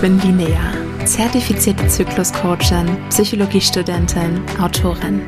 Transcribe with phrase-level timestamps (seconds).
[0.00, 0.72] bin Linnea,
[1.04, 5.22] zertifizierte Zykluscoachin, Psychologiestudentin, Autorin.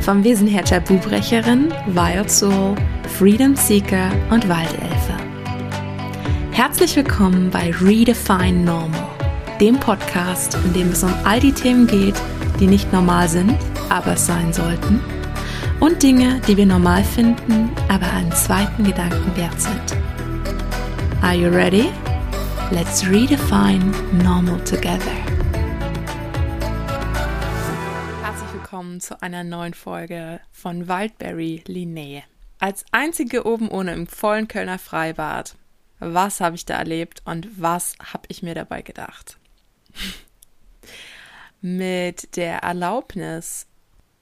[0.00, 2.74] Vom Wesen her Tabubrecherin, Wild Soul,
[3.18, 5.14] Freedom Seeker und Waldelfe.
[6.50, 9.08] Herzlich willkommen bei Redefine Normal,
[9.58, 12.20] dem Podcast, in dem es um all die Themen geht,
[12.60, 13.54] die nicht normal sind,
[13.88, 15.00] aber es sein sollten.
[15.80, 19.96] Und Dinge, die wir normal finden, aber einen zweiten Gedanken wert sind.
[21.22, 21.88] Are you ready?
[22.70, 23.90] Let's redefine
[24.22, 25.12] normal together.
[28.22, 32.22] Herzlich willkommen zu einer neuen Folge von Wildberry Linné.
[32.58, 35.56] Als einzige oben ohne im vollen Kölner Freibad.
[35.98, 39.38] Was habe ich da erlebt und was habe ich mir dabei gedacht?
[41.60, 43.66] Mit der Erlaubnis,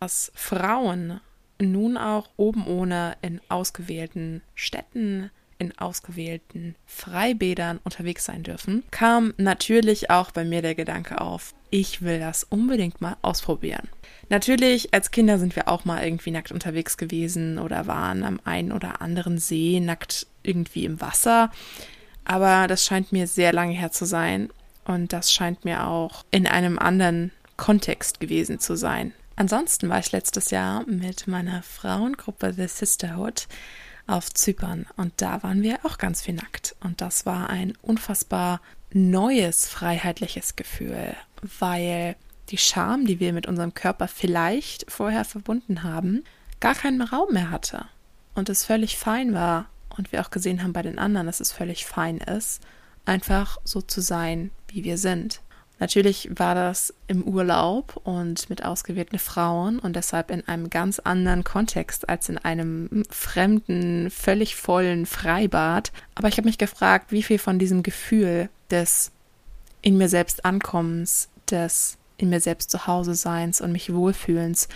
[0.01, 1.21] dass Frauen
[1.61, 5.31] nun auch oben ohne in ausgewählten Städten,
[5.61, 12.03] in ausgewählten Freibädern unterwegs sein dürfen, kam natürlich auch bei mir der Gedanke auf, ich
[12.03, 13.89] will das unbedingt mal ausprobieren.
[14.29, 18.73] Natürlich, als Kinder sind wir auch mal irgendwie nackt unterwegs gewesen oder waren am einen
[18.73, 21.51] oder anderen See nackt irgendwie im Wasser.
[22.25, 24.51] Aber das scheint mir sehr lange her zu sein
[24.85, 29.13] und das scheint mir auch in einem anderen Kontext gewesen zu sein.
[29.37, 33.49] Ansonsten war ich letztes Jahr mit meiner Frauengruppe The Sisterhood
[34.11, 36.77] auf Zypern und da waren wir auch ganz viel nackt.
[36.81, 38.61] Und das war ein unfassbar
[38.93, 41.15] neues, freiheitliches Gefühl,
[41.59, 42.17] weil
[42.49, 46.25] die Scham, die wir mit unserem Körper vielleicht vorher verbunden haben,
[46.59, 47.87] gar keinen Raum mehr hatte.
[48.35, 49.67] Und es völlig fein war.
[49.97, 52.61] Und wir auch gesehen haben bei den anderen, dass es völlig fein ist,
[53.05, 55.41] einfach so zu sein, wie wir sind.
[55.81, 61.43] Natürlich war das im Urlaub und mit ausgewählten Frauen und deshalb in einem ganz anderen
[61.43, 65.91] Kontext als in einem fremden, völlig vollen Freibad.
[66.15, 69.11] Aber ich habe mich gefragt, wie viel von diesem Gefühl des
[69.83, 74.69] in mir selbst Ankommens, des in mir selbst zu Hause Seins und mich Wohlfühlens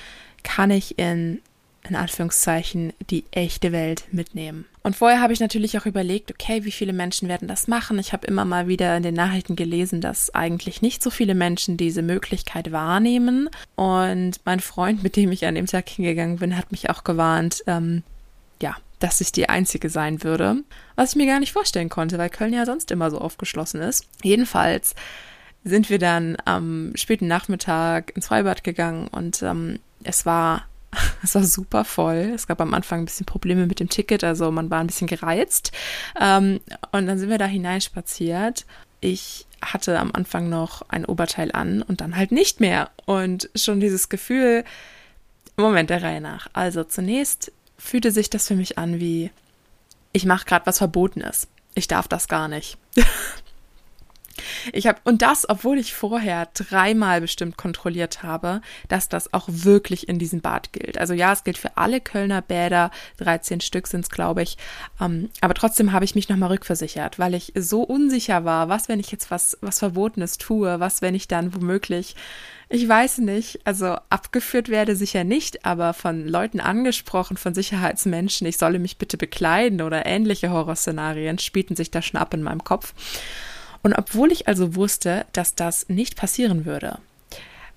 [0.42, 1.40] kann ich in
[1.88, 4.64] in Anführungszeichen die echte Welt mitnehmen.
[4.84, 7.98] Und vorher habe ich natürlich auch überlegt, okay, wie viele Menschen werden das machen?
[7.98, 11.78] Ich habe immer mal wieder in den Nachrichten gelesen, dass eigentlich nicht so viele Menschen
[11.78, 13.48] diese Möglichkeit wahrnehmen.
[13.76, 17.64] Und mein Freund, mit dem ich an dem Tag hingegangen bin, hat mich auch gewarnt,
[17.66, 18.02] ähm,
[18.60, 20.56] ja, dass ich die Einzige sein würde.
[20.96, 24.06] Was ich mir gar nicht vorstellen konnte, weil Köln ja sonst immer so aufgeschlossen ist.
[24.22, 24.94] Jedenfalls
[25.64, 30.66] sind wir dann am späten Nachmittag ins Freibad gegangen und ähm, es war
[31.22, 32.32] es war super voll.
[32.34, 35.06] Es gab am Anfang ein bisschen Probleme mit dem Ticket, also man war ein bisschen
[35.06, 35.72] gereizt.
[36.20, 36.60] Ähm,
[36.92, 38.66] und dann sind wir da hineinspaziert.
[39.00, 42.90] Ich hatte am Anfang noch ein Oberteil an und dann halt nicht mehr.
[43.06, 44.64] Und schon dieses Gefühl,
[45.56, 46.48] Moment der Reihe nach.
[46.52, 49.30] Also zunächst fühlte sich das für mich an wie,
[50.12, 51.48] ich mache gerade was Verbotenes.
[51.74, 52.78] Ich darf das gar nicht.
[54.72, 60.08] Ich habe und das, obwohl ich vorher dreimal bestimmt kontrolliert habe, dass das auch wirklich
[60.08, 60.98] in diesem Bad gilt.
[60.98, 64.56] Also ja, es gilt für alle Kölner Bäder, 13 Stück sind es, glaube ich.
[65.00, 69.00] Ähm, aber trotzdem habe ich mich nochmal rückversichert, weil ich so unsicher war, was, wenn
[69.00, 72.14] ich jetzt was, was Verbotenes tue, was, wenn ich dann womöglich
[72.68, 78.56] ich weiß nicht, also abgeführt werde sicher nicht, aber von Leuten angesprochen, von Sicherheitsmenschen, ich
[78.56, 82.94] solle mich bitte bekleiden oder ähnliche Horrorszenarien spielten sich da schon ab in meinem Kopf.
[83.84, 86.98] Und obwohl ich also wusste, dass das nicht passieren würde,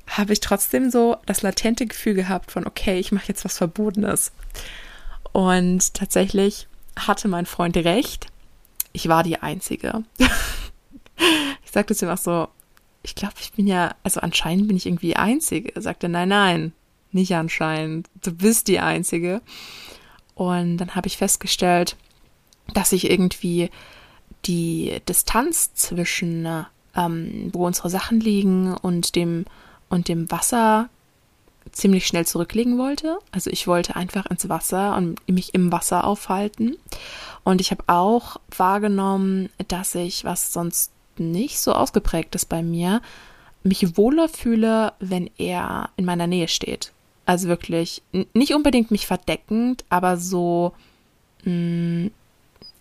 [0.07, 4.31] habe ich trotzdem so das latente Gefühl gehabt von, okay, ich mache jetzt was Verbotenes.
[5.33, 8.27] Und tatsächlich hatte mein Freund recht.
[8.93, 10.05] Ich war die Einzige.
[10.17, 12.47] ich sagte zu ihm auch so,
[13.03, 15.75] ich glaube, ich bin ja, also anscheinend bin ich irgendwie Einzige.
[15.75, 16.71] Er sagte, nein, nein,
[17.11, 18.07] nicht anscheinend.
[18.23, 19.41] Du bist die Einzige.
[20.35, 21.97] Und dann habe ich festgestellt,
[22.73, 23.69] dass ich irgendwie
[24.47, 26.65] die Distanz zwischen,
[26.95, 29.45] ähm, wo unsere Sachen liegen und dem,
[29.89, 30.89] und dem Wasser
[31.71, 33.19] ziemlich schnell zurücklegen wollte.
[33.31, 36.77] Also ich wollte einfach ins Wasser und mich im Wasser aufhalten.
[37.43, 43.01] Und ich habe auch wahrgenommen, dass ich, was sonst nicht so ausgeprägt ist bei mir,
[43.63, 46.93] mich wohler fühle, wenn er in meiner Nähe steht.
[47.25, 48.01] Also wirklich
[48.33, 50.73] nicht unbedingt mich verdeckend, aber so
[51.43, 52.11] mh, mm,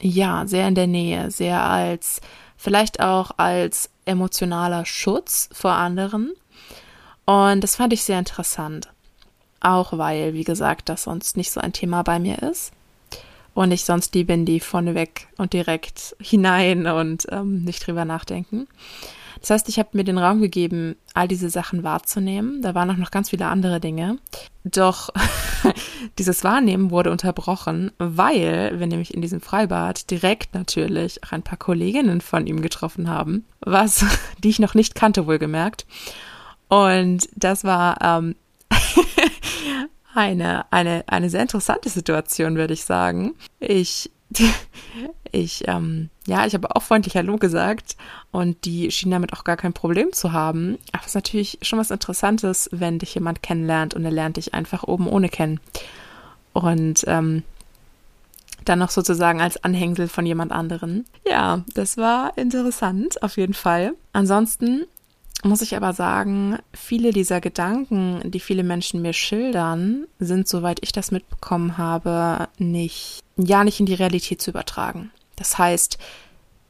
[0.01, 2.21] ja, sehr in der Nähe, sehr als,
[2.57, 6.33] vielleicht auch als emotionaler Schutz vor anderen.
[7.25, 8.89] Und das fand ich sehr interessant.
[9.61, 12.73] Auch weil, wie gesagt, das sonst nicht so ein Thema bei mir ist.
[13.57, 18.69] Und ich sonst die bin, die vorneweg und direkt hinein und ähm, nicht drüber nachdenken.
[19.41, 22.61] Das heißt, ich habe mir den Raum gegeben, all diese Sachen wahrzunehmen.
[22.61, 24.19] Da waren auch noch ganz viele andere Dinge.
[24.65, 25.09] Doch
[26.19, 31.59] dieses Wahrnehmen wurde unterbrochen, weil wir nämlich in diesem Freibad direkt natürlich auch ein paar
[31.59, 34.05] Kolleginnen von ihm getroffen haben, was,
[34.45, 35.87] die ich noch nicht kannte, wohlgemerkt.
[36.69, 38.35] Und das war ähm,
[40.17, 43.35] eine, eine, eine sehr interessante Situation, würde ich sagen.
[43.61, 44.11] Ich
[45.33, 47.97] ich, ähm, ja, ich habe auch freundlich Hallo gesagt
[48.33, 50.79] und die schien damit auch gar kein Problem zu haben.
[50.93, 54.55] Aber es ist natürlich schon was Interessantes, wenn dich jemand kennenlernt und er lernt dich
[54.55, 55.61] einfach oben ohne kennen.
[56.53, 57.43] Und ähm,
[58.65, 61.05] dann noch sozusagen als Anhängsel von jemand anderen.
[61.25, 63.95] Ja, das war interessant, auf jeden Fall.
[64.13, 64.87] Ansonsten
[65.47, 70.93] muss ich aber sagen, viele dieser Gedanken, die viele Menschen mir schildern, sind, soweit ich
[70.93, 75.11] das mitbekommen habe, nicht, ja, nicht in die Realität zu übertragen.
[75.37, 75.99] Das heißt,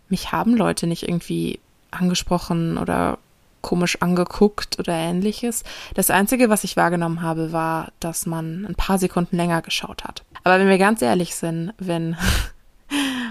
[0.09, 3.19] mich haben Leute nicht irgendwie angesprochen oder
[3.63, 5.65] komisch angeguckt oder ähnliches.
[5.95, 10.23] Das Einzige, was ich wahrgenommen habe, war, dass man ein paar Sekunden länger geschaut hat.
[10.45, 12.17] Aber wenn wir ganz ehrlich sind, wenn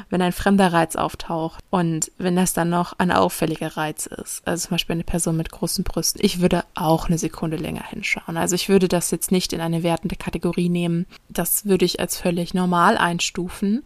[0.09, 4.67] wenn ein fremder Reiz auftaucht und wenn das dann noch ein auffälliger Reiz ist, also
[4.67, 8.37] zum Beispiel eine Person mit großen Brüsten, ich würde auch eine Sekunde länger hinschauen.
[8.37, 11.05] Also ich würde das jetzt nicht in eine wertende Kategorie nehmen.
[11.29, 13.83] Das würde ich als völlig normal einstufen.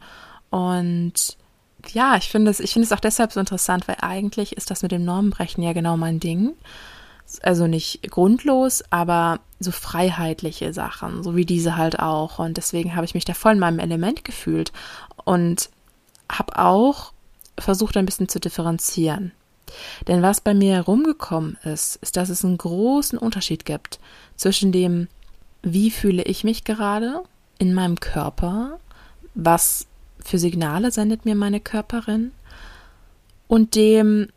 [0.50, 1.38] Und
[1.88, 4.82] ja, ich finde es, ich finde es auch deshalb so interessant, weil eigentlich ist das
[4.82, 6.54] mit dem Normenbrechen ja genau mein Ding.
[7.44, 12.40] Also nicht grundlos, aber so freiheitliche Sachen, so wie diese halt auch.
[12.40, 14.72] Und deswegen habe ich mich da voll in meinem Element gefühlt.
[15.26, 15.70] Und
[16.30, 17.14] habe auch
[17.58, 19.32] versucht, ein bisschen zu differenzieren.
[20.08, 24.00] Denn was bei mir herumgekommen ist, ist, dass es einen großen Unterschied gibt
[24.36, 25.08] zwischen dem,
[25.62, 27.24] wie fühle ich mich gerade
[27.58, 28.80] in meinem Körper,
[29.36, 29.86] was
[30.20, 32.32] für Signale sendet mir meine Körperin,
[33.48, 34.28] und dem,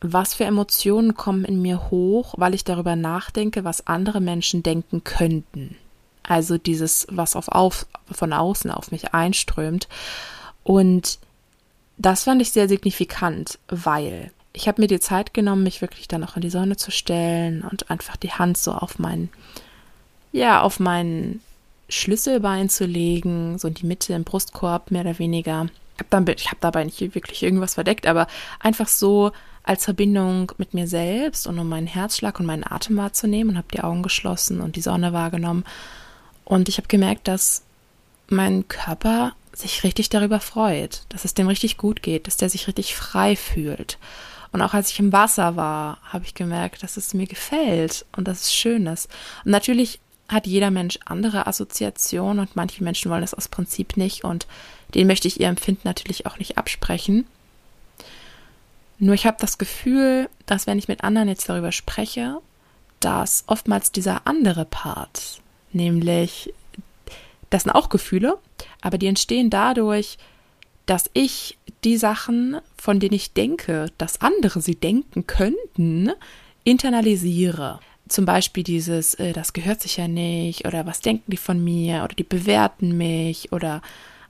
[0.00, 5.04] was für Emotionen kommen in mir hoch, weil ich darüber nachdenke, was andere Menschen denken
[5.04, 5.76] könnten.
[6.24, 9.88] Also dieses, was auf, auf, von außen auf mich einströmt.
[10.62, 11.18] Und
[11.98, 16.24] das fand ich sehr signifikant, weil ich habe mir die Zeit genommen, mich wirklich dann
[16.24, 19.28] auch in die Sonne zu stellen und einfach die Hand so auf mein,
[20.32, 21.40] ja, auf mein
[21.88, 25.66] Schlüsselbein zu legen, so in die Mitte im Brustkorb mehr oder weniger.
[25.98, 28.26] Ich habe hab dabei nicht wirklich irgendwas verdeckt, aber
[28.58, 33.50] einfach so als Verbindung mit mir selbst und um meinen Herzschlag und meinen Atem wahrzunehmen
[33.50, 35.64] und habe die Augen geschlossen und die Sonne wahrgenommen.
[36.44, 37.62] Und ich habe gemerkt, dass
[38.28, 42.66] mein Körper sich richtig darüber freut, dass es dem richtig gut geht, dass der sich
[42.66, 43.98] richtig frei fühlt.
[44.52, 48.26] Und auch als ich im Wasser war, habe ich gemerkt, dass es mir gefällt und
[48.26, 49.08] dass es schön ist.
[49.44, 54.24] Und natürlich hat jeder Mensch andere Assoziationen und manche Menschen wollen das aus Prinzip nicht
[54.24, 54.46] und
[54.94, 57.26] den möchte ich ihr Empfinden natürlich auch nicht absprechen.
[58.98, 62.38] Nur ich habe das Gefühl, dass wenn ich mit anderen jetzt darüber spreche,
[63.00, 65.40] dass oftmals dieser andere Part,
[65.72, 66.52] nämlich
[67.48, 68.38] das sind auch Gefühle,
[68.82, 70.18] aber die entstehen dadurch,
[70.86, 76.10] dass ich die Sachen, von denen ich denke, dass andere sie denken könnten,
[76.64, 77.80] internalisiere.
[78.08, 82.02] Zum Beispiel dieses, äh, das gehört sich ja nicht, oder was denken die von mir,
[82.04, 83.82] oder die bewerten mich, oder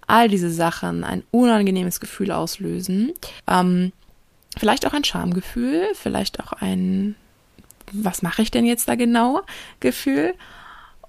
[0.07, 3.13] all diese Sachen ein unangenehmes Gefühl auslösen.
[3.49, 3.93] Ähm,
[4.59, 7.15] vielleicht auch ein Schamgefühl, vielleicht auch ein,
[7.93, 9.43] was mache ich denn jetzt da genau,
[9.81, 10.35] Gefühl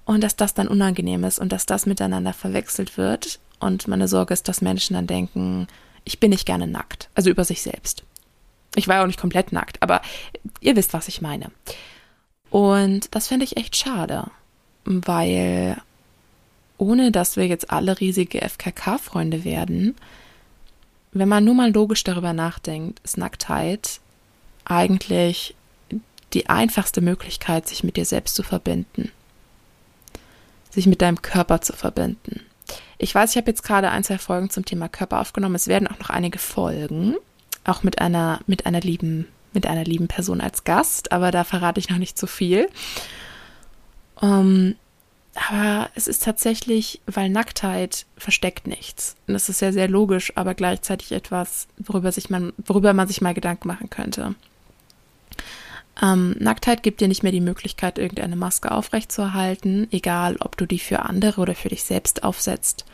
[0.04, 3.38] und dass das dann unangenehm ist und dass das miteinander verwechselt wird.
[3.60, 5.68] Und meine Sorge ist, dass Menschen dann denken,
[6.04, 8.02] ich bin nicht gerne nackt, also über sich selbst.
[8.74, 10.02] Ich war ja auch nicht komplett nackt, aber
[10.60, 11.50] ihr wisst, was ich meine.
[12.50, 14.30] Und das fände ich echt schade,
[14.84, 15.80] weil
[16.78, 19.94] ohne dass wir jetzt alle riesige FKK-Freunde werden,
[21.12, 24.00] wenn man nur mal logisch darüber nachdenkt, ist Nacktheit
[24.64, 25.54] eigentlich
[26.32, 29.12] die einfachste Möglichkeit, sich mit dir selbst zu verbinden
[30.72, 32.40] sich mit deinem Körper zu verbinden.
[32.98, 35.54] Ich weiß, ich habe jetzt gerade ein, zwei Folgen zum Thema Körper aufgenommen.
[35.54, 37.16] Es werden auch noch einige Folgen,
[37.64, 41.80] auch mit einer, mit einer lieben, mit einer lieben Person als Gast, aber da verrate
[41.80, 42.68] ich noch nicht zu viel.
[44.20, 44.76] Um, ähm,
[45.34, 49.16] aber es ist tatsächlich, weil Nacktheit versteckt nichts.
[49.26, 53.22] Und das ist ja sehr logisch, aber gleichzeitig etwas, worüber sich man, worüber man sich
[53.22, 54.34] mal Gedanken machen könnte.
[56.00, 60.78] Ähm, Nacktheit gibt dir nicht mehr die Möglichkeit, irgendeine Maske aufrechtzuerhalten, egal ob du die
[60.78, 62.86] für andere oder für dich selbst aufsetzt.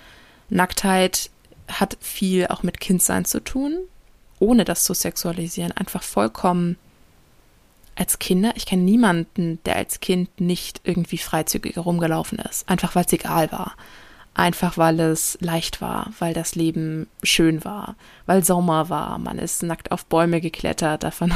[0.48, 1.30] Nacktheit
[1.68, 3.76] hat viel auch mit Kindsein zu tun,
[4.40, 6.76] ohne das zu sexualisieren, einfach vollkommen
[7.94, 8.52] als Kinder.
[8.56, 13.52] Ich kenne niemanden, der als Kind nicht irgendwie freizügig herumgelaufen ist, einfach weil es egal
[13.52, 13.74] war.
[14.34, 19.64] Einfach weil es leicht war, weil das Leben schön war, weil Sommer war, man ist
[19.64, 21.32] nackt auf Bäume geklettert, davon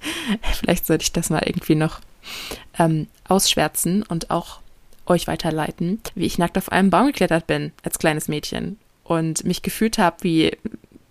[0.54, 2.00] Vielleicht sollte ich das mal irgendwie noch
[2.78, 4.60] ähm, ausschwärzen und auch
[5.06, 9.62] euch weiterleiten, wie ich nackt auf einem Baum geklettert bin als kleines Mädchen und mich
[9.62, 10.56] gefühlt habe wie,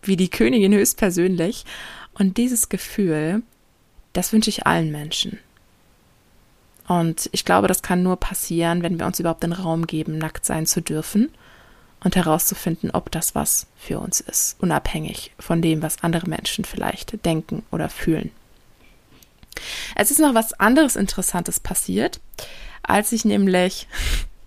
[0.01, 1.65] wie die Königin höchstpersönlich.
[2.13, 3.41] Und dieses Gefühl,
[4.13, 5.39] das wünsche ich allen Menschen.
[6.87, 10.45] Und ich glaube, das kann nur passieren, wenn wir uns überhaupt den Raum geben, nackt
[10.45, 11.29] sein zu dürfen
[12.03, 17.25] und herauszufinden, ob das was für uns ist, unabhängig von dem, was andere Menschen vielleicht
[17.25, 18.31] denken oder fühlen.
[19.95, 22.19] Es ist noch was anderes Interessantes passiert,
[22.83, 23.87] als ich nämlich,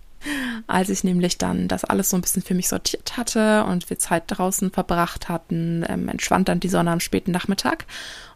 [0.67, 3.99] als ich nämlich dann das alles so ein bisschen für mich sortiert hatte und wir
[3.99, 7.87] Zeit draußen verbracht hatten, ähm, entschwand dann die Sonne am späten Nachmittag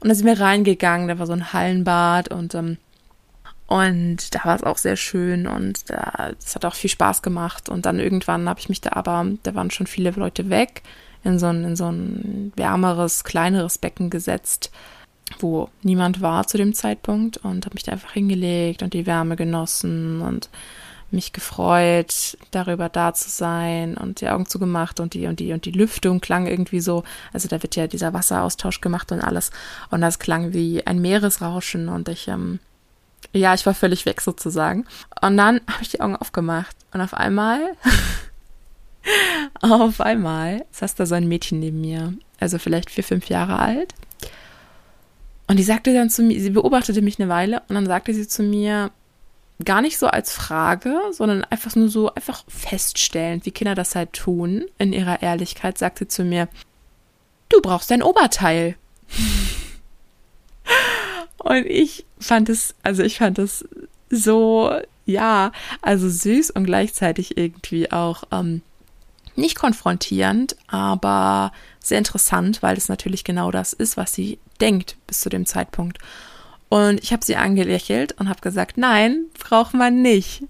[0.01, 2.79] und da sind wir reingegangen, da war so ein Hallenbad und ähm,
[3.73, 5.79] und da war es auch sehr schön und
[6.39, 7.71] es hat auch viel Spaß gemacht.
[7.71, 10.83] Und dann irgendwann habe ich mich da aber, da waren schon viele Leute weg,
[11.25, 14.71] in so ein, in so ein wärmeres, kleineres Becken gesetzt
[15.41, 19.37] wo niemand war zu dem Zeitpunkt und habe mich da einfach hingelegt und die Wärme
[19.37, 20.49] genossen und
[21.13, 25.65] mich gefreut, darüber da zu sein und die Augen zugemacht und die und die und
[25.67, 29.51] die Lüftung klang irgendwie so, also da wird ja dieser Wasseraustausch gemacht und alles
[29.91, 32.61] und das klang wie ein Meeresrauschen und ich ähm,
[33.33, 34.85] ja, ich war völlig weg sozusagen.
[35.23, 37.61] Und dann habe ich die Augen aufgemacht und auf einmal
[39.61, 43.95] auf einmal saß da so ein Mädchen neben mir, also vielleicht vier, fünf Jahre alt
[45.47, 48.27] und die sagte dann zu mir, sie beobachtete mich eine Weile und dann sagte sie
[48.27, 48.91] zu mir,
[49.65, 54.13] gar nicht so als Frage, sondern einfach nur so, einfach feststellend, wie Kinder das halt
[54.13, 56.49] tun, in ihrer Ehrlichkeit, sagt sie zu mir,
[57.49, 58.77] du brauchst ein Oberteil.
[61.39, 63.65] und ich fand es, also ich fand es
[64.11, 64.73] so,
[65.07, 68.63] ja, also süß und gleichzeitig irgendwie auch ähm,
[69.37, 75.21] nicht konfrontierend, aber sehr interessant, weil es natürlich genau das ist, was sie denkt bis
[75.21, 75.99] zu dem Zeitpunkt.
[76.71, 80.45] Und ich habe sie angelächelt und habe gesagt, nein, braucht man nicht.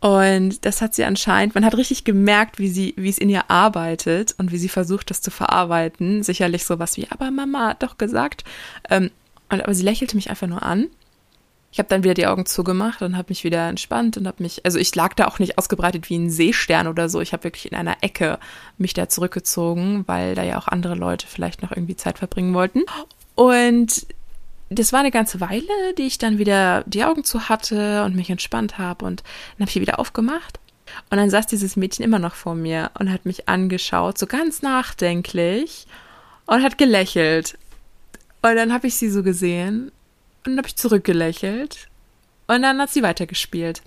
[0.00, 3.48] Und das hat sie anscheinend, man hat richtig gemerkt, wie sie, wie es in ihr
[3.50, 6.24] arbeitet und wie sie versucht, das zu verarbeiten.
[6.24, 8.42] Sicherlich sowas wie, aber Mama hat doch gesagt.
[8.90, 9.10] Ähm,
[9.48, 10.88] und, aber sie lächelte mich einfach nur an
[11.76, 14.64] ich habe dann wieder die Augen zugemacht und habe mich wieder entspannt und habe mich,
[14.64, 17.20] also ich lag da auch nicht ausgebreitet wie ein Seestern oder so.
[17.20, 18.38] Ich habe wirklich in einer Ecke
[18.78, 22.84] mich da zurückgezogen, weil da ja auch andere Leute vielleicht noch irgendwie Zeit verbringen wollten.
[23.36, 24.06] Und
[24.68, 28.30] das war eine ganze Weile, die ich dann wieder die Augen zu hatte und mich
[28.30, 30.58] entspannt habe und dann habe ich die wieder aufgemacht.
[31.10, 34.62] Und dann saß dieses Mädchen immer noch vor mir und hat mich angeschaut, so ganz
[34.62, 35.86] nachdenklich
[36.46, 37.58] und hat gelächelt.
[38.42, 39.92] Und dann habe ich sie so gesehen
[40.46, 41.88] und habe ich zurückgelächelt.
[42.46, 43.82] Und dann hat sie weitergespielt.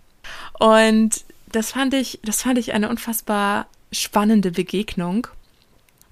[0.59, 5.27] Und das fand ich, das fand ich eine unfassbar spannende Begegnung.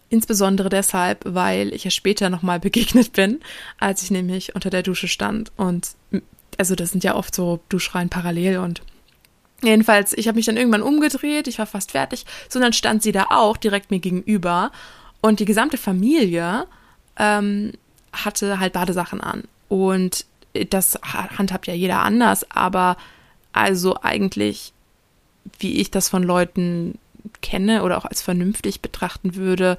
[0.10, 3.42] Insbesondere deshalb, weil ich ja später nochmal begegnet bin,
[3.80, 5.52] als ich nämlich unter der Dusche stand.
[5.58, 5.90] Und
[6.58, 8.82] also das sind ja oft so Duschreihen parallel und
[9.64, 13.12] jedenfalls, ich habe mich dann irgendwann umgedreht, ich war fast fertig, so dann stand sie
[13.12, 14.72] da auch direkt mir gegenüber
[15.22, 16.68] und die gesamte Familie
[17.18, 17.74] ähm,
[18.14, 19.44] hatte halt Badesachen an.
[19.68, 20.26] Und
[20.70, 22.98] das handhabt ja jeder anders, aber
[23.52, 24.74] also eigentlich,
[25.60, 26.98] wie ich das von Leuten
[27.42, 29.78] kenne oder auch als vernünftig betrachten würde,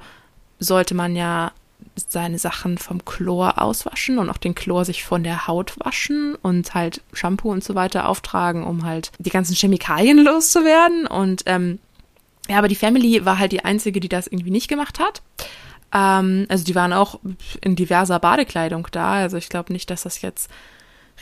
[0.59, 1.51] sollte man ja
[1.95, 6.73] seine Sachen vom Chlor auswaschen und auch den Chlor sich von der Haut waschen und
[6.73, 11.07] halt Shampoo und so weiter auftragen, um halt die ganzen Chemikalien loszuwerden.
[11.07, 11.79] Und ähm,
[12.47, 15.21] ja, aber die Family war halt die einzige, die das irgendwie nicht gemacht hat.
[15.93, 17.19] Ähm, also die waren auch
[17.61, 19.13] in diverser Badekleidung da.
[19.13, 20.49] Also ich glaube nicht, dass das jetzt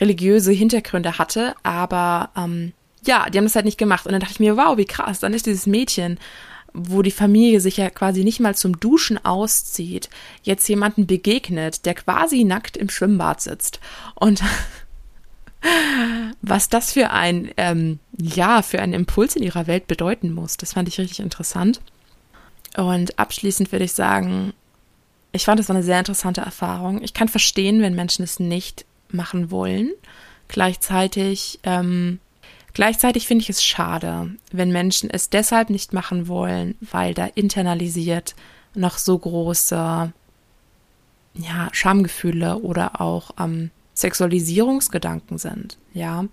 [0.00, 2.72] religiöse Hintergründe hatte, aber ähm,
[3.04, 4.06] ja, die haben das halt nicht gemacht.
[4.06, 6.18] Und dann dachte ich mir, wow, wie krass, dann ist dieses Mädchen,
[6.72, 10.08] wo die Familie sich ja quasi nicht mal zum Duschen auszieht,
[10.42, 13.80] jetzt jemanden begegnet, der quasi nackt im Schwimmbad sitzt.
[14.14, 14.42] Und
[16.42, 20.74] was das für ein, ähm, ja, für einen Impuls in ihrer Welt bedeuten muss, das
[20.74, 21.80] fand ich richtig interessant.
[22.76, 24.52] Und abschließend würde ich sagen,
[25.32, 27.02] ich fand es eine sehr interessante Erfahrung.
[27.02, 29.90] Ich kann verstehen, wenn Menschen es nicht machen wollen.
[30.48, 32.20] Gleichzeitig, ähm,
[32.78, 38.36] gleichzeitig finde ich es schade, wenn Menschen es deshalb nicht machen wollen, weil da internalisiert
[38.72, 40.12] noch so große
[41.34, 45.76] ja, Schamgefühle oder auch ähm, Sexualisierungsgedanken sind.
[45.92, 46.26] Ja,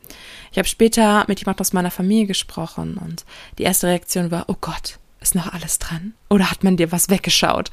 [0.52, 3.25] ich habe später mit jemand aus meiner Familie gesprochen und
[3.58, 6.14] die erste Reaktion war: Oh Gott, ist noch alles dran?
[6.30, 7.72] Oder hat man dir was weggeschaut?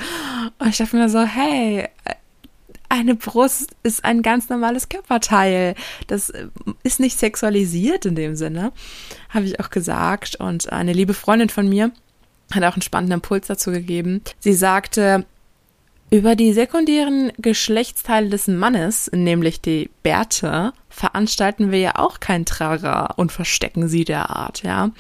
[0.59, 1.91] Und ich dachte mir so, hey,
[2.93, 5.75] eine Brust ist ein ganz normales Körperteil.
[6.09, 6.49] Das äh,
[6.83, 8.71] ist nicht sexualisiert in dem Sinne,
[9.31, 10.37] habe ich auch gesagt.
[10.37, 11.91] Und eine liebe Freundin von mir
[12.53, 14.21] hat auch einen spannenden Impuls dazu gegeben.
[14.41, 15.25] Sie sagte,
[16.11, 23.15] Über die sekundären Geschlechtsteile des Mannes, nämlich die Bärte, veranstalten wir ja auch kein Trara
[23.17, 24.91] und verstecken sie derart, ja.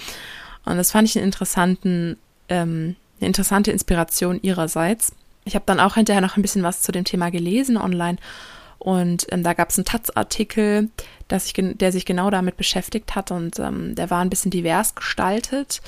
[0.64, 2.16] Und das fand ich einen interessanten,
[2.48, 5.12] ähm, eine interessante Inspiration ihrerseits.
[5.44, 8.18] Ich habe dann auch hinterher noch ein bisschen was zu dem Thema gelesen online
[8.78, 10.90] und ähm, da gab es einen Taz-Artikel,
[11.30, 15.80] der sich genau damit beschäftigt hat und ähm, der war ein bisschen divers gestaltet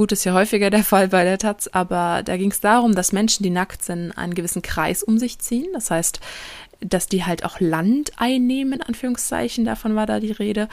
[0.00, 3.12] Gut, ist ja häufiger der Fall bei der Taz, aber da ging es darum, dass
[3.12, 5.66] Menschen, die nackt sind, einen gewissen Kreis um sich ziehen.
[5.74, 6.20] Das heißt,
[6.80, 10.70] dass die halt auch Land einnehmen, in Anführungszeichen, davon war da die Rede.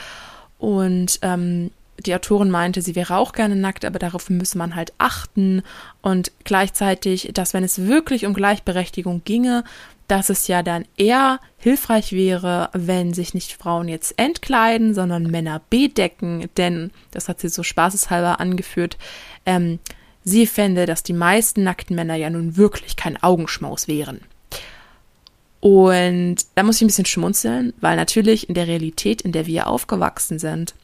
[0.59, 1.71] Und ähm,
[2.05, 5.63] die Autorin meinte, sie wäre auch gerne nackt, aber darauf müsse man halt achten.
[6.01, 9.63] Und gleichzeitig, dass wenn es wirklich um Gleichberechtigung ginge,
[10.07, 15.61] dass es ja dann eher hilfreich wäre, wenn sich nicht Frauen jetzt entkleiden, sondern Männer
[15.69, 18.97] bedecken, denn, das hat sie so spaßeshalber angeführt,
[19.45, 19.79] ähm,
[20.23, 24.21] sie fände, dass die meisten nackten Männer ja nun wirklich kein Augenschmaus wären.
[25.59, 29.67] Und da muss ich ein bisschen schmunzeln, weil natürlich in der Realität, in der wir
[29.67, 30.75] aufgewachsen sind,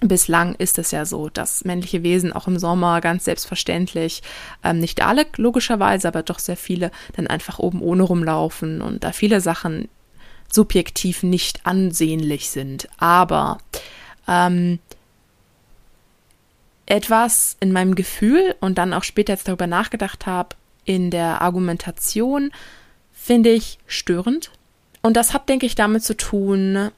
[0.00, 4.22] Bislang ist es ja so, dass männliche Wesen auch im Sommer ganz selbstverständlich,
[4.62, 9.12] ähm, nicht alle logischerweise, aber doch sehr viele, dann einfach oben ohne rumlaufen und da
[9.12, 9.88] viele Sachen
[10.52, 12.88] subjektiv nicht ansehnlich sind.
[12.98, 13.58] Aber
[14.28, 14.80] ähm,
[16.84, 22.52] etwas in meinem Gefühl und dann auch später jetzt darüber nachgedacht habe, in der Argumentation,
[23.12, 24.52] finde ich störend.
[25.02, 26.90] Und das hat, denke ich, damit zu tun,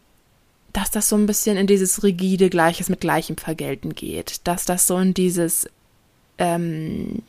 [0.72, 4.86] dass das so ein bisschen in dieses rigide Gleiches mit Gleichem vergelten geht, dass das
[4.86, 5.68] so in dieses
[6.38, 7.22] ähm,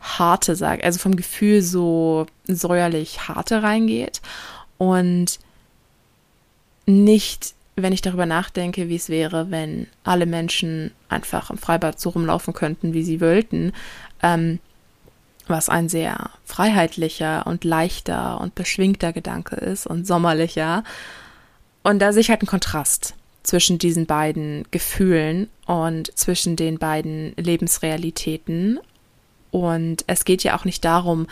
[0.00, 4.20] harte, sag, also vom Gefühl so säuerlich harte reingeht
[4.76, 5.40] und
[6.86, 12.10] nicht, wenn ich darüber nachdenke, wie es wäre, wenn alle Menschen einfach im Freibad so
[12.10, 13.72] rumlaufen könnten, wie sie wollten,
[14.22, 14.58] ähm,
[15.46, 20.84] was ein sehr freiheitlicher und leichter und beschwingter Gedanke ist und sommerlicher.
[21.88, 27.32] Und da sehe ich halt einen Kontrast zwischen diesen beiden Gefühlen und zwischen den beiden
[27.36, 28.78] Lebensrealitäten.
[29.50, 31.28] Und es geht ja auch nicht darum,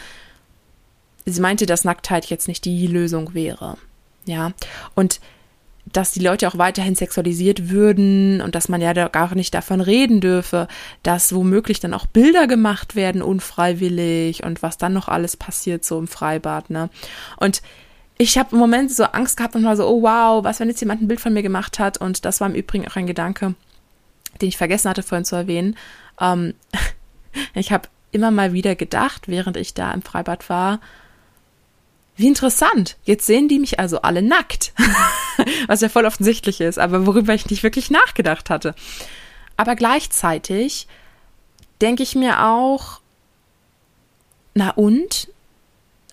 [1.26, 3.76] sie meinte, dass Nacktheit jetzt nicht die Lösung wäre.
[4.24, 4.52] Ja.
[4.94, 5.20] Und
[5.92, 9.82] dass die Leute auch weiterhin sexualisiert würden und dass man ja da gar nicht davon
[9.82, 10.68] reden dürfe,
[11.02, 15.98] dass womöglich dann auch Bilder gemacht werden unfreiwillig und was dann noch alles passiert so
[15.98, 16.88] im Freibad, ne?
[17.36, 17.60] Und
[18.18, 20.80] ich habe im Moment so Angst gehabt und war so, oh wow, was, wenn jetzt
[20.80, 21.98] jemand ein Bild von mir gemacht hat?
[21.98, 23.54] Und das war im Übrigen auch ein Gedanke,
[24.40, 25.76] den ich vergessen hatte vorhin zu erwähnen.
[26.20, 26.54] Ähm,
[27.54, 30.80] ich habe immer mal wieder gedacht, während ich da im Freibad war,
[32.16, 32.96] wie interessant.
[33.04, 34.72] Jetzt sehen die mich also alle nackt.
[35.66, 38.74] Was ja voll offensichtlich ist, aber worüber ich nicht wirklich nachgedacht hatte.
[39.58, 40.86] Aber gleichzeitig
[41.82, 43.00] denke ich mir auch,
[44.54, 45.28] na und?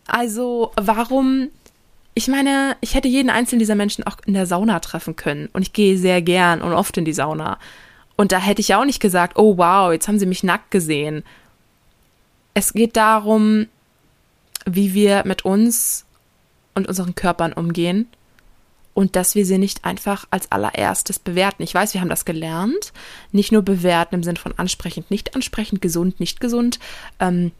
[0.06, 1.48] Also, warum
[2.16, 5.50] ich meine, ich hätte jeden einzelnen dieser Menschen auch in der Sauna treffen können.
[5.54, 7.58] Und ich gehe sehr gern und oft in die Sauna.
[8.16, 11.24] Und da hätte ich auch nicht gesagt, oh wow, jetzt haben sie mich nackt gesehen.
[12.54, 13.68] Es geht darum,
[14.66, 16.06] wie wir mit uns
[16.76, 18.08] und unseren Körpern umgehen
[18.94, 21.64] und dass wir sie nicht einfach als allererstes bewerten.
[21.64, 22.94] Ich weiß, wir haben das gelernt.
[23.32, 26.80] Nicht nur bewerten im Sinn von ansprechend, nicht ansprechend, gesund, nicht gesund,
[27.20, 27.52] ähm,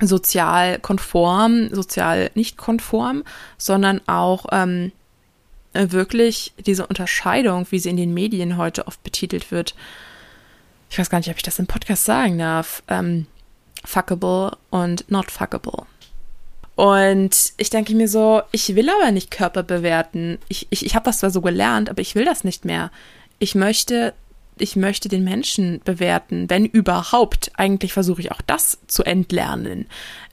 [0.00, 3.24] sozial konform, sozial nicht konform,
[3.56, 4.92] sondern auch ähm,
[5.72, 9.74] wirklich diese Unterscheidung, wie sie in den Medien heute oft betitelt wird.
[10.90, 12.82] Ich weiß gar nicht, ob ich das im Podcast sagen darf.
[12.88, 13.26] Ähm,
[13.84, 15.86] fuckable und not fuckable.
[16.74, 20.38] Und ich denke mir so, ich will aber nicht Körper bewerten.
[20.48, 22.90] Ich, ich, ich habe das zwar so gelernt, aber ich will das nicht mehr.
[23.38, 24.12] Ich möchte
[24.58, 27.50] ich möchte den Menschen bewerten, wenn überhaupt.
[27.56, 29.86] Eigentlich versuche ich auch das zu entlernen.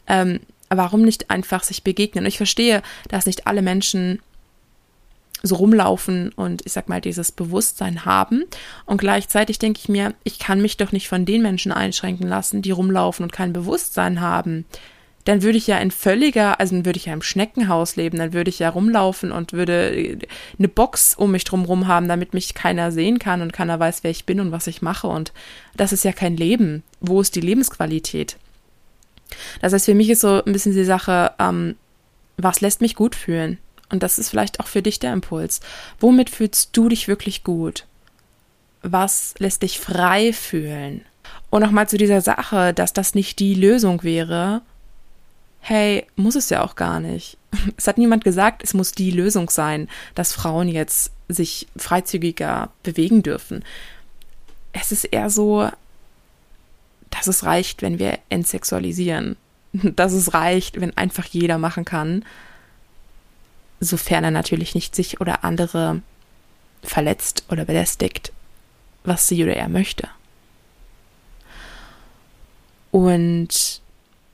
[0.07, 2.25] Ähm, warum nicht einfach sich begegnen?
[2.25, 4.19] Ich verstehe, dass nicht alle Menschen
[5.45, 8.45] so rumlaufen und ich sag mal dieses Bewusstsein haben.
[8.85, 12.61] Und gleichzeitig denke ich mir, ich kann mich doch nicht von den Menschen einschränken lassen,
[12.61, 14.65] die rumlaufen und kein Bewusstsein haben
[15.25, 18.33] dann würde ich ja in völliger, also dann würde ich ja im Schneckenhaus leben, dann
[18.33, 20.17] würde ich ja rumlaufen und würde
[20.59, 24.11] eine Box um mich drumherum haben, damit mich keiner sehen kann und keiner weiß, wer
[24.11, 25.07] ich bin und was ich mache.
[25.07, 25.31] Und
[25.77, 26.83] das ist ja kein Leben.
[26.99, 28.37] Wo ist die Lebensqualität?
[29.61, 31.75] Das heißt, für mich ist so ein bisschen die Sache, ähm,
[32.37, 33.57] was lässt mich gut fühlen?
[33.89, 35.61] Und das ist vielleicht auch für dich der Impuls.
[35.99, 37.85] Womit fühlst du dich wirklich gut?
[38.81, 41.05] Was lässt dich frei fühlen?
[41.49, 44.61] Und nochmal zu dieser Sache, dass das nicht die Lösung wäre,
[45.63, 47.37] hey, muss es ja auch gar nicht.
[47.77, 53.23] Es hat niemand gesagt, es muss die Lösung sein, dass Frauen jetzt sich freizügiger bewegen
[53.23, 53.63] dürfen.
[54.73, 55.69] Es ist eher so,
[57.09, 59.37] dass es reicht, wenn wir entsexualisieren.
[59.73, 62.23] dass es reicht, wenn einfach jeder machen kann,
[63.79, 66.01] sofern er natürlich nicht sich oder andere
[66.83, 68.31] verletzt oder belästigt,
[69.03, 70.07] was sie oder er möchte.
[72.91, 73.81] Und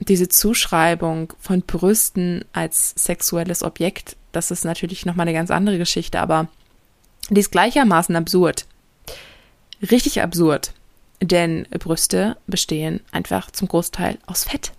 [0.00, 6.20] diese Zuschreibung von Brüsten als sexuelles Objekt, das ist natürlich nochmal eine ganz andere Geschichte,
[6.20, 6.48] aber
[7.28, 8.66] die ist gleichermaßen absurd.
[9.90, 10.72] Richtig absurd.
[11.22, 14.72] Denn Brüste bestehen einfach zum Großteil aus Fett.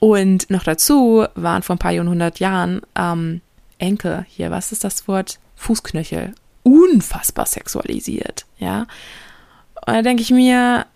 [0.00, 3.40] Und noch dazu waren vor ein paar hundert Jahren ähm,
[3.78, 5.38] Enkel, hier, was ist das Wort?
[5.56, 8.86] Fußknöchel, unfassbar sexualisiert, ja.
[9.86, 10.86] Und da denke ich mir,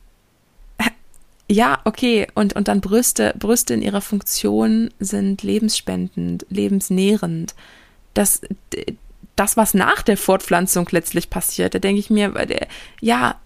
[1.52, 7.54] ja, okay, und, und dann Brüste, Brüste in ihrer Funktion sind lebensspendend, lebensnährend.
[8.14, 8.40] Das,
[9.36, 12.32] das, was nach der Fortpflanzung letztlich passiert, da denke ich mir,
[13.00, 13.36] ja,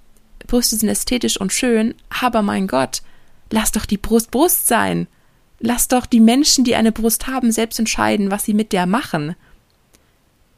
[0.46, 3.02] Brüste sind ästhetisch und schön, aber mein Gott,
[3.50, 5.08] lass doch die Brust Brust sein.
[5.58, 9.34] Lass doch die Menschen, die eine Brust haben, selbst entscheiden, was sie mit der machen.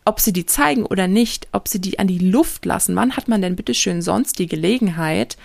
[0.04, 2.94] Ob sie die zeigen oder nicht, ob sie die an die Luft lassen.
[2.96, 5.38] Wann hat man denn bitteschön sonst die Gelegenheit,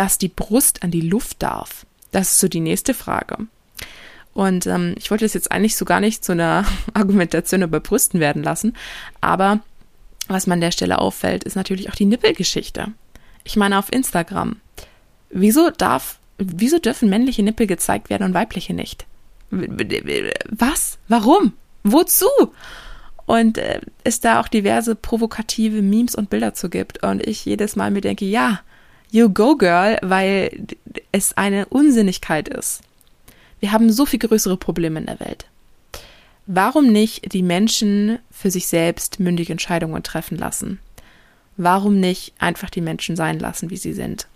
[0.00, 1.84] dass die Brust an die Luft darf?
[2.10, 3.36] Das ist so die nächste Frage.
[4.32, 8.18] Und ähm, ich wollte das jetzt eigentlich so gar nicht zu einer Argumentation über Brüsten
[8.18, 8.74] werden lassen,
[9.20, 9.60] aber
[10.26, 12.86] was man an der Stelle auffällt, ist natürlich auch die Nippelgeschichte.
[13.44, 14.56] Ich meine auf Instagram.
[15.28, 19.04] Wieso darf wieso dürfen männliche Nippel gezeigt werden und weibliche nicht?
[19.50, 20.96] Was?
[21.08, 21.52] Warum?
[21.82, 22.30] Wozu?
[23.26, 27.02] Und äh, es da auch diverse provokative Memes und Bilder zu gibt.
[27.02, 28.60] Und ich jedes Mal mir denke, ja,
[29.12, 30.66] you go girl, weil
[31.12, 32.82] es eine Unsinnigkeit ist.
[33.60, 35.46] Wir haben so viel größere Probleme in der Welt.
[36.46, 40.80] Warum nicht die Menschen für sich selbst mündige Entscheidungen treffen lassen?
[41.56, 44.26] Warum nicht einfach die Menschen sein lassen, wie sie sind?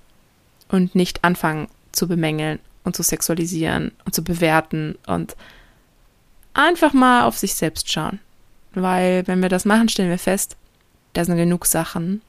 [0.69, 5.37] Und nicht anfangen zu bemängeln und zu sexualisieren und zu bewerten und
[6.53, 8.21] einfach mal auf sich selbst schauen.
[8.75, 10.57] Weil wenn wir das machen, stellen wir fest,
[11.14, 12.20] da sind genug Sachen,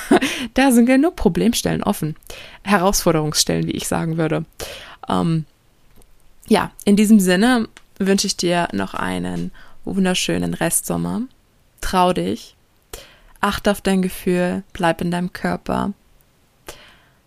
[0.54, 2.16] da sind genug Problemstellen offen,
[2.62, 4.44] Herausforderungsstellen, wie ich sagen würde.
[5.08, 5.44] Ähm,
[6.48, 9.50] ja, in diesem Sinne wünsche ich dir noch einen
[9.84, 11.22] wunderschönen Restsommer.
[11.80, 12.54] Trau dich,
[13.40, 15.92] achte auf dein Gefühl, bleib in deinem Körper,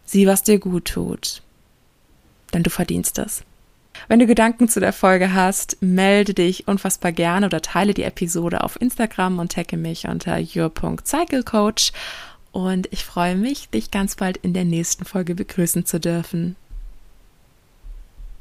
[0.05, 1.41] sieh, was dir gut tut
[2.53, 3.43] denn du verdienst es.
[4.07, 8.63] Wenn du Gedanken zu der Folge hast, melde dich unfassbar gerne oder teile die Episode
[8.63, 11.91] auf Instagram und tagge mich unter your.cyclecoach.
[12.51, 16.55] Und ich freue mich, dich ganz bald in der nächsten Folge begrüßen zu dürfen.